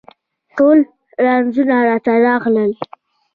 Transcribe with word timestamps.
ټول 0.57 0.77
رنځونه 1.25 1.75
راته 1.89 2.11
راغلل 2.25 2.71